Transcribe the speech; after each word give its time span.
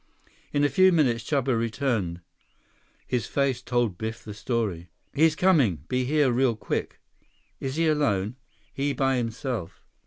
In 0.51 0.63
a 0.63 0.67
few 0.69 0.91
minutes 0.91 1.23
Chuba 1.23 1.55
returned. 1.55 2.21
His 3.05 3.27
face 3.27 3.61
told 3.61 3.99
Biff 3.99 4.23
the 4.23 4.33
story. 4.33 4.89
"He's 5.13 5.35
coming. 5.35 5.83
Be 5.89 6.05
here 6.05 6.31
real 6.31 6.55
quick." 6.55 6.99
"Is 7.59 7.75
he 7.75 7.85
alone?" 7.87 8.35
"He 8.73 8.93
by 8.93 9.17
himself." 9.17 9.83